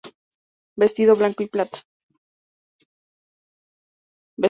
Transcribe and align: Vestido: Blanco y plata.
Vestido: 0.77 1.15
Blanco 1.15 1.43
y 1.43 1.47
plata. 1.47 1.77